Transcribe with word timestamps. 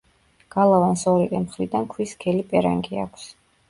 გალავანს 0.55 1.05
ორივე 1.13 1.43
მხრიდან 1.45 1.89
ქვის 1.95 2.19
სქელი 2.19 2.51
პერანგი 2.53 3.07
აქვს. 3.09 3.35